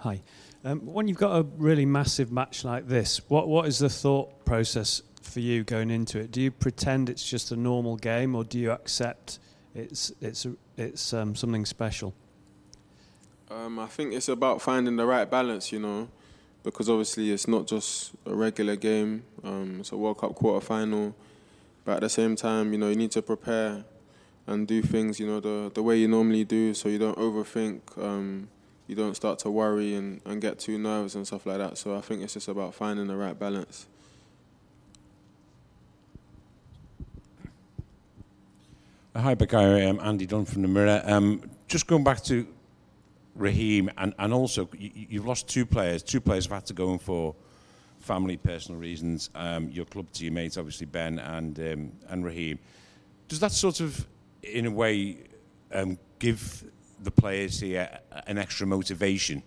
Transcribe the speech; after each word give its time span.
Hi. 0.00 0.22
Um, 0.64 0.80
when 0.86 1.08
you've 1.08 1.18
got 1.18 1.36
a 1.36 1.42
really 1.58 1.84
massive 1.84 2.32
match 2.32 2.64
like 2.64 2.88
this, 2.88 3.20
what 3.28 3.48
what 3.48 3.66
is 3.66 3.80
the 3.80 3.90
thought 3.90 4.46
process 4.46 5.02
for 5.20 5.40
you 5.40 5.62
going 5.62 5.90
into 5.90 6.18
it? 6.18 6.32
Do 6.32 6.40
you 6.40 6.50
pretend 6.50 7.10
it's 7.10 7.28
just 7.28 7.52
a 7.52 7.56
normal 7.56 7.96
game, 7.96 8.34
or 8.34 8.42
do 8.42 8.58
you 8.58 8.70
accept 8.70 9.38
it's 9.74 10.10
it's 10.22 10.46
it's 10.78 11.12
um, 11.12 11.34
something 11.34 11.66
special? 11.66 12.14
Um, 13.50 13.78
I 13.78 13.88
think 13.88 14.14
it's 14.14 14.30
about 14.30 14.62
finding 14.62 14.96
the 14.96 15.04
right 15.04 15.30
balance, 15.30 15.70
you 15.70 15.80
know, 15.80 16.08
because 16.62 16.88
obviously 16.88 17.30
it's 17.30 17.46
not 17.46 17.66
just 17.66 18.12
a 18.24 18.34
regular 18.34 18.76
game. 18.76 19.24
Um, 19.44 19.80
it's 19.80 19.92
a 19.92 19.98
World 19.98 20.16
Cup 20.16 20.34
quarter 20.34 20.64
final, 20.64 21.14
but 21.84 21.96
at 21.96 22.00
the 22.00 22.08
same 22.08 22.36
time, 22.36 22.72
you 22.72 22.78
know, 22.78 22.88
you 22.88 22.96
need 22.96 23.10
to 23.10 23.20
prepare 23.20 23.84
and 24.46 24.66
do 24.66 24.80
things, 24.80 25.20
you 25.20 25.26
know, 25.26 25.40
the 25.40 25.70
the 25.74 25.82
way 25.82 25.98
you 25.98 26.08
normally 26.08 26.44
do, 26.44 26.72
so 26.72 26.88
you 26.88 26.98
don't 26.98 27.18
overthink 27.18 27.80
um, 27.98 28.48
you 28.90 28.96
don't 28.96 29.14
start 29.14 29.38
to 29.38 29.48
worry 29.48 29.94
and, 29.94 30.20
and 30.24 30.40
get 30.40 30.58
too 30.58 30.76
nervous 30.76 31.14
and 31.14 31.24
stuff 31.24 31.46
like 31.46 31.58
that. 31.58 31.78
So 31.78 31.94
I 31.96 32.00
think 32.00 32.22
it's 32.22 32.34
just 32.34 32.48
about 32.48 32.74
finding 32.74 33.06
the 33.06 33.14
right 33.14 33.38
balance. 33.38 33.86
Hi, 39.14 39.36
Bukayo. 39.36 39.88
I'm 39.88 40.00
Andy 40.00 40.26
Dunn 40.26 40.44
from 40.44 40.62
the 40.62 40.68
Mirror. 40.68 41.02
Um, 41.04 41.40
just 41.68 41.86
going 41.86 42.02
back 42.02 42.24
to 42.24 42.48
Raheem, 43.36 43.90
and, 43.96 44.12
and 44.18 44.32
also 44.32 44.68
you, 44.76 45.20
have 45.20 45.26
lost 45.26 45.48
two 45.48 45.64
players. 45.64 46.02
Two 46.02 46.20
players 46.20 46.46
have 46.46 46.54
had 46.54 46.66
to 46.66 46.74
go 46.74 46.92
in 46.92 46.98
for 46.98 47.36
family, 48.00 48.38
personal 48.38 48.80
reasons. 48.80 49.30
Um, 49.36 49.68
your 49.70 49.84
club 49.84 50.10
teammates, 50.12 50.56
obviously 50.56 50.86
Ben 50.86 51.20
and 51.20 51.56
um, 51.60 51.92
and 52.08 52.24
Raheem. 52.24 52.58
Does 53.28 53.38
that 53.38 53.52
sort 53.52 53.78
of, 53.78 54.04
in 54.42 54.66
a 54.66 54.70
way, 54.70 55.18
um, 55.72 55.96
give 56.18 56.64
the 57.02 57.10
players 57.10 57.60
here 57.60 57.98
an 58.26 58.38
extra 58.38 58.66
motivation 58.66 59.42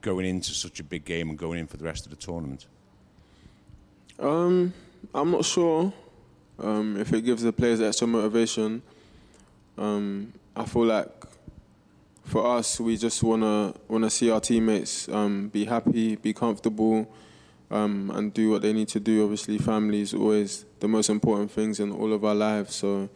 going 0.00 0.26
into 0.26 0.52
such 0.52 0.80
a 0.80 0.84
big 0.84 1.04
game 1.04 1.30
and 1.30 1.38
going 1.38 1.58
in 1.58 1.66
for 1.66 1.76
the 1.76 1.84
rest 1.84 2.04
of 2.04 2.10
the 2.10 2.16
tournament? 2.16 2.66
Um, 4.18 4.72
I'm 5.14 5.30
not 5.30 5.44
sure 5.44 5.92
um, 6.58 6.96
if 6.96 7.12
it 7.12 7.22
gives 7.22 7.42
the 7.42 7.52
players 7.52 7.80
extra 7.80 8.06
motivation. 8.06 8.82
Um, 9.78 10.32
I 10.54 10.64
feel 10.64 10.84
like 10.84 11.10
for 12.24 12.46
us, 12.56 12.78
we 12.78 12.96
just 12.96 13.22
wanna 13.22 13.74
wanna 13.88 14.10
see 14.10 14.30
our 14.30 14.40
teammates 14.40 15.08
um, 15.08 15.48
be 15.48 15.64
happy, 15.64 16.16
be 16.16 16.32
comfortable, 16.32 17.10
um, 17.70 18.10
and 18.14 18.32
do 18.32 18.50
what 18.50 18.62
they 18.62 18.72
need 18.72 18.88
to 18.88 19.00
do. 19.00 19.24
Obviously, 19.24 19.58
family 19.58 20.02
is 20.02 20.14
always 20.14 20.64
the 20.80 20.88
most 20.88 21.08
important 21.08 21.50
things 21.50 21.80
in 21.80 21.90
all 21.90 22.12
of 22.12 22.24
our 22.24 22.34
lives. 22.34 22.74
So, 22.74 23.08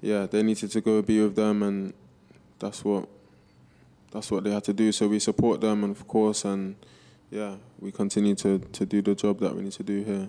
yeah, 0.00 0.26
they 0.26 0.42
needed 0.42 0.70
to 0.70 0.80
go 0.80 1.02
be 1.02 1.20
with 1.20 1.34
them 1.34 1.62
and 1.62 1.92
that's 2.64 2.82
what 2.82 3.08
that's 4.10 4.30
what 4.30 4.44
they 4.44 4.50
had 4.50 4.64
to 4.64 4.72
do. 4.72 4.90
So 4.92 5.06
we 5.08 5.18
support 5.18 5.60
them, 5.60 5.84
and 5.84 5.94
of 5.94 6.08
course, 6.08 6.44
and 6.44 6.76
yeah, 7.30 7.56
we 7.78 7.92
continue 7.92 8.34
to, 8.36 8.58
to 8.58 8.86
do 8.86 9.02
the 9.02 9.14
job 9.14 9.40
that 9.40 9.54
we 9.54 9.62
need 9.62 9.72
to 9.72 9.82
do 9.82 10.02
here. 10.02 10.28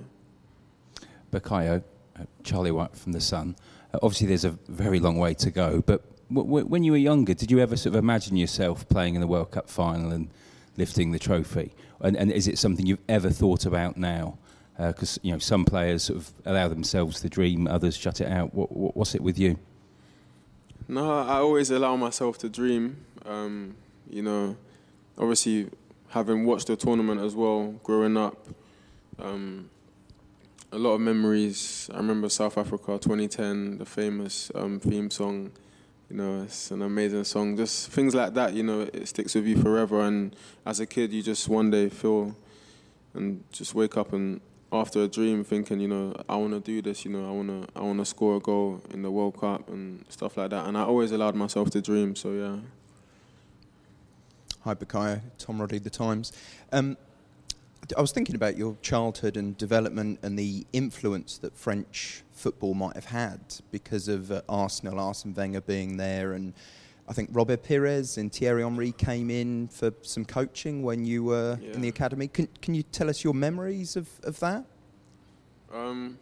Bukayo, 1.31 1.84
uh, 2.19 2.23
Charlie 2.44 2.72
Wyett 2.72 2.96
from 2.96 3.13
The 3.13 3.22
Sun. 3.22 3.56
Uh, 3.94 4.00
obviously, 4.03 4.28
there's 4.28 4.44
a 4.44 4.57
very 4.68 5.00
long 5.00 5.18
way 5.18 5.34
to 5.35 5.51
go, 5.51 5.81
but 5.81 6.01
w- 6.29 6.47
w- 6.47 6.66
when 6.66 6.84
you 6.84 6.91
were 6.91 6.97
younger, 6.97 7.34
did 7.34 7.51
you 7.51 7.59
ever 7.59 7.78
sort 7.78 7.96
of 7.96 8.00
imagine 8.00 8.35
yourself 8.35 8.90
playing 8.90 9.16
in 9.16 9.22
the 9.22 9.28
World 9.28 9.52
Cup 9.52 9.69
final 9.69 10.12
and 10.12 10.29
lifting 10.78 11.12
the 11.12 11.19
trophy? 11.19 11.73
And, 12.02 12.17
and 12.17 12.31
is 12.31 12.47
it 12.47 12.57
something 12.57 12.85
you've 12.85 13.07
ever 13.07 13.29
thought 13.29 13.66
about 13.66 13.97
now? 13.97 14.38
Because 14.78 15.17
uh, 15.17 15.22
you 15.23 15.31
know 15.31 15.40
some 15.40 15.63
players 15.63 16.03
sort 16.03 16.19
of 16.19 16.34
allow 16.44 16.67
themselves 16.67 17.22
to 17.22 17.29
dream, 17.29 17.67
others 17.67 17.96
shut 17.96 18.19
it 18.19 18.29
out. 18.29 18.53
What, 18.53 18.72
what, 18.72 18.97
what's 18.97 19.16
it 19.16 19.22
with 19.22 19.38
you? 19.40 19.57
No, 20.88 21.19
I 21.19 21.38
always 21.38 21.72
allow 21.72 21.96
myself 21.96 22.38
to 22.40 22.50
dream. 22.50 23.06
Um, 23.25 23.75
you 24.07 24.22
know, 24.22 24.56
obviously, 25.18 25.69
having 26.09 26.46
watched 26.46 26.68
the 26.68 26.75
tournament 26.75 27.22
as 27.22 27.35
well, 27.35 27.73
growing 27.84 28.18
up, 28.18 28.47
um, 29.17 29.70
a 30.72 30.78
lot 30.78 30.91
of 30.91 31.02
memories. 31.02 31.90
I 31.91 31.97
remember 31.97 32.29
South 32.29 32.58
Africa 32.58 32.99
2010, 32.99 33.79
the 33.79 33.85
famous 33.85 34.52
um, 34.53 34.79
theme 34.79 35.09
song. 35.09 35.52
You 36.09 36.17
know, 36.17 36.43
it's 36.43 36.70
an 36.70 36.84
amazing 36.84 37.23
song. 37.23 37.58
Just 37.58 37.90
things 37.90 38.14
like 38.14 38.35
that, 38.35 38.53
you 38.53 38.61
know, 38.61 38.81
it 38.81 39.08
sticks 39.08 39.34
with 39.34 39.47
you 39.47 39.58
forever. 39.58 40.02
And 40.02 40.35
as 40.67 40.79
a 40.79 40.85
kid, 40.85 41.11
you 41.11 41.23
just 41.23 41.49
one 41.49 41.72
day 41.72 41.90
feel 41.90 42.35
and 43.16 43.43
just 43.52 43.73
wake 43.73 43.97
up 43.97 44.14
and 44.14 44.40
after 44.76 45.02
a 45.02 45.08
dream, 45.08 45.44
thinking, 45.44 45.80
you 45.80 45.88
know, 45.88 46.14
I 46.28 46.36
want 46.36 46.54
to 46.54 46.60
do 46.60 46.82
this. 46.82 47.06
You 47.06 47.12
know, 47.12 47.28
I 47.28 47.32
want 47.32 47.50
to, 47.50 47.80
I 47.80 47.84
want 47.84 48.00
to 48.00 48.06
score 48.06 48.38
a 48.38 48.40
goal 48.40 48.82
in 48.92 49.02
the 49.02 49.12
World 49.12 49.40
Cup 49.40 49.70
and 49.70 50.06
stuff 50.10 50.38
like 50.38 50.50
that. 50.52 50.68
And 50.68 50.78
I 50.78 50.82
always 50.84 51.12
allowed 51.12 51.36
myself 51.36 51.70
to 51.72 51.82
dream. 51.82 52.16
So 52.16 52.32
yeah. 52.32 52.58
Hi, 54.62 54.74
Bukayo. 54.74 55.22
Tom 55.38 55.62
Roddy, 55.62 55.78
The 55.78 55.90
Times. 55.90 56.32
Um, 56.72 56.98
I 57.96 58.02
was 58.02 58.12
thinking 58.12 58.36
about 58.36 58.58
your 58.58 58.76
childhood 58.82 59.38
and 59.38 59.56
development 59.58 60.20
and 60.24 60.40
the 60.40 60.66
influence 60.74 61.38
that 61.38 61.56
French 61.56 62.24
football 62.34 62.74
might 62.74 62.96
have 62.96 63.06
had 63.06 63.40
because 63.72 64.08
of 64.08 64.32
uh, 64.32 64.42
Arsenal, 64.50 65.00
Arsene 65.00 65.36
Wenger 65.36 65.62
being 65.62 65.98
there, 65.98 66.34
and 66.34 66.54
I 67.07 67.13
think 67.13 67.29
Robert 67.31 67.63
Pires 67.63 68.17
and 68.17 68.34
Thierry 68.34 68.63
Henry 68.63 68.91
came 68.91 69.29
in 69.29 69.67
for 69.67 69.93
some 70.02 70.25
coaching 70.25 70.81
when 70.81 71.05
you 71.05 71.23
were 71.23 71.59
in 71.61 71.81
the 71.81 71.87
academy. 71.87 72.28
Can, 72.28 72.47
can 72.61 72.73
you 72.73 72.81
tell 72.81 73.09
us 73.09 73.23
your 73.23 73.34
memories 73.34 73.96
of, 73.96 74.09
of 74.23 74.40
that? 74.40 74.66
Um, 75.72 76.17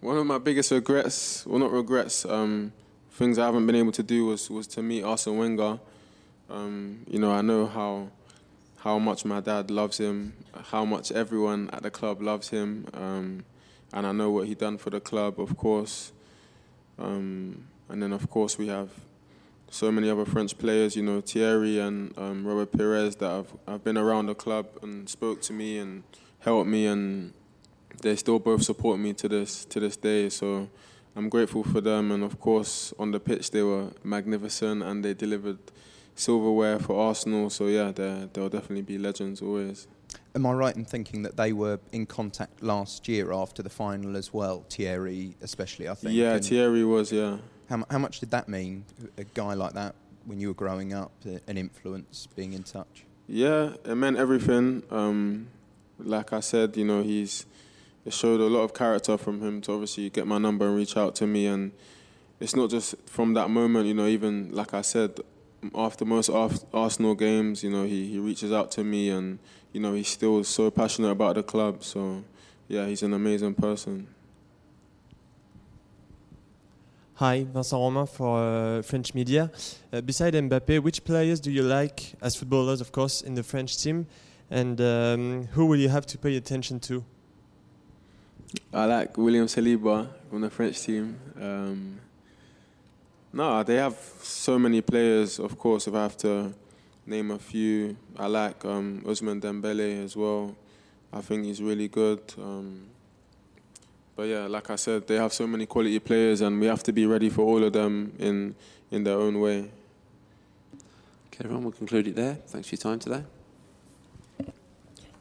one 0.00 0.16
of 0.18 0.26
my 0.26 0.38
biggest 0.38 0.72
regrets, 0.72 1.46
well, 1.46 1.60
not 1.60 1.70
regrets, 1.70 2.24
um, 2.26 2.72
things 3.12 3.38
I 3.38 3.46
haven't 3.46 3.66
been 3.66 3.76
able 3.76 3.92
to 3.92 4.02
do 4.02 4.26
was, 4.26 4.50
was 4.50 4.66
to 4.68 4.82
meet 4.82 5.04
Arsene 5.04 5.36
Wenger. 5.36 5.78
Um, 6.50 7.04
you 7.08 7.18
know, 7.18 7.32
I 7.32 7.40
know 7.40 7.66
how 7.66 8.10
how 8.78 8.98
much 8.98 9.24
my 9.24 9.40
dad 9.40 9.70
loves 9.70 9.96
him, 9.96 10.34
how 10.64 10.84
much 10.84 11.10
everyone 11.10 11.70
at 11.72 11.82
the 11.82 11.90
club 11.90 12.20
loves 12.20 12.50
him, 12.50 12.86
um, 12.92 13.42
and 13.94 14.06
I 14.06 14.12
know 14.12 14.30
what 14.30 14.46
he 14.46 14.54
done 14.54 14.76
for 14.76 14.90
the 14.90 15.00
club, 15.00 15.40
of 15.40 15.56
course. 15.56 16.12
Um, 16.98 17.64
and 17.88 18.02
then, 18.02 18.12
of 18.12 18.28
course, 18.28 18.58
we 18.58 18.66
have 18.66 18.90
so 19.74 19.90
many 19.90 20.08
other 20.08 20.24
French 20.24 20.56
players, 20.56 20.94
you 20.94 21.02
know, 21.02 21.20
Thierry 21.20 21.80
and 21.80 22.16
um, 22.16 22.46
Robert 22.46 22.70
Pires 22.70 23.16
that 23.16 23.28
have, 23.28 23.48
have 23.66 23.82
been 23.82 23.98
around 23.98 24.26
the 24.26 24.34
club 24.34 24.66
and 24.82 25.08
spoke 25.08 25.42
to 25.42 25.52
me 25.52 25.78
and 25.78 26.04
helped 26.38 26.68
me, 26.68 26.86
and 26.86 27.32
they 28.00 28.14
still 28.14 28.38
both 28.38 28.62
support 28.62 29.00
me 29.00 29.12
to 29.14 29.28
this 29.28 29.64
to 29.64 29.80
this 29.80 29.96
day. 29.96 30.28
So 30.28 30.70
I'm 31.16 31.28
grateful 31.28 31.64
for 31.64 31.80
them, 31.80 32.12
and 32.12 32.22
of 32.22 32.38
course, 32.38 32.94
on 33.00 33.10
the 33.10 33.18
pitch 33.18 33.50
they 33.50 33.62
were 33.62 33.90
magnificent 34.04 34.84
and 34.84 35.04
they 35.04 35.12
delivered 35.12 35.58
silverware 36.14 36.78
for 36.78 36.96
Arsenal. 37.08 37.50
So 37.50 37.66
yeah, 37.66 37.90
they'll 37.90 38.48
definitely 38.48 38.82
be 38.82 38.96
legends 38.96 39.42
always. 39.42 39.88
Am 40.36 40.46
I 40.46 40.52
right 40.52 40.76
in 40.76 40.84
thinking 40.84 41.22
that 41.22 41.36
they 41.36 41.52
were 41.52 41.80
in 41.90 42.06
contact 42.06 42.62
last 42.62 43.08
year 43.08 43.32
after 43.32 43.60
the 43.60 43.70
final 43.70 44.16
as 44.16 44.32
well? 44.32 44.64
Thierry, 44.70 45.36
especially, 45.42 45.88
I 45.88 45.94
think. 45.94 46.14
Yeah, 46.14 46.38
Thierry 46.38 46.84
was. 46.84 47.10
Yeah. 47.10 47.38
How, 47.68 47.84
how 47.90 47.98
much 47.98 48.20
did 48.20 48.30
that 48.30 48.48
mean? 48.48 48.84
A 49.16 49.24
guy 49.24 49.54
like 49.54 49.72
that 49.74 49.94
when 50.24 50.40
you 50.40 50.48
were 50.48 50.54
growing 50.54 50.92
up, 50.92 51.12
an 51.46 51.56
influence, 51.56 52.28
being 52.34 52.52
in 52.52 52.62
touch. 52.62 53.04
Yeah, 53.26 53.74
it 53.84 53.94
meant 53.94 54.16
everything. 54.16 54.82
Um, 54.90 55.48
like 55.98 56.32
I 56.32 56.40
said, 56.40 56.76
you 56.76 56.84
know, 56.84 57.02
he's 57.02 57.46
it 58.04 58.12
showed 58.12 58.40
a 58.40 58.46
lot 58.46 58.60
of 58.60 58.74
character 58.74 59.16
from 59.16 59.40
him 59.40 59.60
to 59.62 59.72
obviously 59.72 60.10
get 60.10 60.26
my 60.26 60.38
number 60.38 60.66
and 60.66 60.76
reach 60.76 60.96
out 60.96 61.14
to 61.16 61.26
me. 61.26 61.46
And 61.46 61.72
it's 62.38 62.54
not 62.54 62.68
just 62.68 62.94
from 63.06 63.34
that 63.34 63.48
moment, 63.48 63.86
you 63.86 63.94
know, 63.94 64.06
even 64.06 64.52
like 64.52 64.74
I 64.74 64.82
said, 64.82 65.20
after 65.74 66.04
most 66.04 66.28
Arsenal 66.28 67.14
games, 67.14 67.64
you 67.64 67.70
know, 67.70 67.84
he, 67.84 68.10
he 68.10 68.18
reaches 68.18 68.52
out 68.52 68.70
to 68.72 68.84
me 68.84 69.08
and, 69.08 69.38
you 69.72 69.80
know, 69.80 69.94
he's 69.94 70.08
still 70.08 70.44
so 70.44 70.70
passionate 70.70 71.10
about 71.10 71.36
the 71.36 71.42
club. 71.42 71.82
So, 71.82 72.22
yeah, 72.68 72.86
he's 72.86 73.02
an 73.02 73.14
amazing 73.14 73.54
person. 73.54 74.08
Hi, 77.18 77.44
Vincent 77.44 77.78
Romain 77.80 78.06
for 78.08 78.38
uh, 78.40 78.82
French 78.82 79.14
media. 79.14 79.48
Uh, 79.92 80.00
beside 80.00 80.34
Mbappe, 80.34 80.82
which 80.82 81.04
players 81.04 81.38
do 81.38 81.52
you 81.52 81.62
like 81.62 82.14
as 82.20 82.34
footballers, 82.34 82.80
of 82.80 82.90
course, 82.90 83.22
in 83.22 83.36
the 83.36 83.44
French 83.44 83.80
team? 83.80 84.08
And 84.50 84.80
um, 84.80 85.46
who 85.52 85.66
will 85.66 85.76
you 85.76 85.88
have 85.90 86.06
to 86.06 86.18
pay 86.18 86.36
attention 86.36 86.80
to? 86.80 87.04
I 88.72 88.86
like 88.86 89.16
William 89.16 89.46
Saliba 89.46 90.08
from 90.28 90.40
the 90.40 90.50
French 90.50 90.82
team. 90.82 91.16
Um, 91.40 92.00
no, 93.32 93.62
they 93.62 93.76
have 93.76 93.96
so 94.20 94.58
many 94.58 94.80
players. 94.80 95.38
Of 95.38 95.56
course, 95.56 95.86
if 95.86 95.94
I 95.94 96.02
have 96.02 96.16
to 96.16 96.52
name 97.06 97.30
a 97.30 97.38
few, 97.38 97.96
I 98.18 98.26
like 98.26 98.64
um, 98.64 99.02
Ousmane 99.06 99.40
Dembele 99.40 100.02
as 100.02 100.16
well. 100.16 100.56
I 101.12 101.20
think 101.20 101.44
he's 101.44 101.62
really 101.62 101.86
good. 101.86 102.20
Um, 102.36 102.88
but 104.16 104.24
yeah, 104.24 104.46
like 104.46 104.70
I 104.70 104.76
said, 104.76 105.06
they 105.06 105.16
have 105.16 105.32
so 105.32 105.46
many 105.46 105.66
quality 105.66 105.98
players, 105.98 106.40
and 106.40 106.60
we 106.60 106.66
have 106.66 106.82
to 106.84 106.92
be 106.92 107.06
ready 107.06 107.28
for 107.30 107.42
all 107.42 107.64
of 107.64 107.72
them 107.72 108.12
in 108.18 108.54
in 108.90 109.04
their 109.04 109.18
own 109.18 109.40
way. 109.40 109.70
Okay, 111.26 111.40
everyone, 111.44 111.64
we'll 111.64 111.72
conclude 111.72 112.06
it 112.06 112.14
there. 112.14 112.34
Thanks 112.46 112.68
for 112.68 112.76
your 112.76 112.80
time 112.80 112.98
today. 113.00 113.24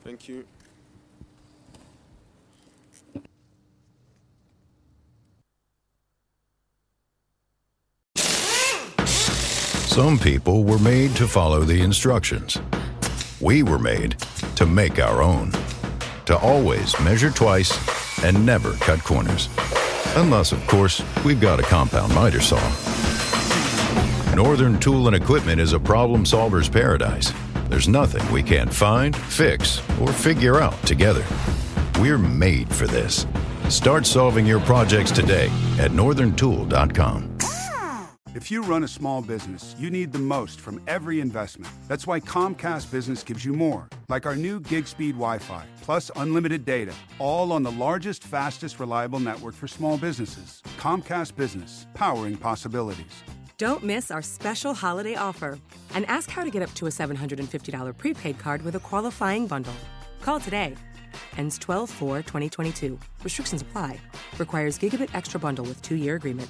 Thank 0.04 0.28
you. 0.28 0.46
Some 9.94 10.18
people 10.18 10.64
were 10.64 10.80
made 10.80 11.16
to 11.18 11.28
follow 11.28 11.62
the 11.62 11.82
instructions. 11.82 12.60
We 13.40 13.64
were 13.64 13.78
made 13.78 14.18
to 14.56 14.66
make 14.66 15.00
our 15.00 15.22
own. 15.22 15.52
To 16.26 16.38
always 16.38 17.00
measure 17.02 17.30
twice 17.30 17.72
and 18.24 18.46
never 18.46 18.74
cut 18.74 19.04
corners. 19.04 19.50
Unless, 20.16 20.52
of 20.52 20.66
course, 20.68 21.04
we've 21.24 21.42
got 21.42 21.60
a 21.60 21.64
compound 21.64 22.14
miter 22.16 22.42
saw. 22.42 22.62
Northern 24.36 24.80
Tool 24.80 25.08
and 25.08 25.16
Equipment 25.16 25.62
is 25.62 25.74
a 25.74 25.80
problem 25.80 26.26
solver's 26.26 26.70
paradise. 26.70 27.32
There's 27.70 27.88
nothing 27.88 28.30
we 28.32 28.44
can't 28.44 28.74
find, 28.74 29.16
fix, 29.16 29.82
or 30.00 30.12
figure 30.12 30.60
out 30.60 30.82
together. 30.84 31.26
We're 32.00 32.18
made 32.18 32.74
for 32.74 32.88
this. 32.88 33.26
Start 33.70 34.06
solving 34.06 34.46
your 34.46 34.60
projects 34.62 35.12
today 35.12 35.48
at 35.80 35.92
northerntool.com. 35.92 37.33
If 38.36 38.50
you 38.50 38.64
run 38.64 38.84
a 38.84 38.88
small 38.88 39.22
business, 39.22 39.76
you 39.78 39.92
need 39.92 40.12
the 40.12 40.18
most 40.18 40.60
from 40.60 40.82
every 40.88 41.20
investment. 41.20 41.72
That's 41.88 42.08
why 42.08 42.20
Comcast 42.20 42.90
Business 42.92 43.22
gives 43.22 43.46
you 43.46 43.54
more, 43.54 43.88
like 44.10 44.26
our 44.26 44.36
new 44.36 44.60
gig 44.60 44.88
speed 44.88 45.12
Wi 45.12 45.38
Fi, 45.38 45.68
plus 45.84 46.10
unlimited 46.16 46.66
data, 46.66 46.96
all 47.20 47.52
on 47.52 47.62
the 47.62 47.72
largest, 47.74 48.24
fastest, 48.24 48.80
reliable 48.80 49.20
network 49.20 49.54
for 49.54 49.68
small 49.68 50.00
businesses. 50.00 50.64
Comcast 50.80 51.36
Business, 51.36 51.86
powering 51.94 52.36
possibilities. 52.36 53.24
Don't 53.60 53.84
miss 53.84 54.10
our 54.10 54.24
special 54.24 54.74
holiday 54.74 55.14
offer 55.14 55.60
and 55.94 56.04
ask 56.08 56.28
how 56.32 56.44
to 56.44 56.50
get 56.50 56.64
up 56.64 56.74
to 56.74 56.88
a 56.88 56.90
$750 56.90 57.96
prepaid 58.00 58.40
card 58.40 58.64
with 58.64 58.76
a 58.76 58.80
qualifying 58.80 59.46
bundle. 59.46 59.76
Call 60.22 60.40
today. 60.40 60.74
Ends 61.38 61.60
12 61.60 61.88
4 61.88 62.18
2022. 62.24 62.98
Restrictions 63.24 63.62
apply. 63.62 64.00
Requires 64.40 64.80
Gigabit 64.80 65.14
Extra 65.14 65.40
Bundle 65.40 65.66
with 65.66 65.80
two 65.84 65.96
year 65.96 66.16
agreement. 66.16 66.50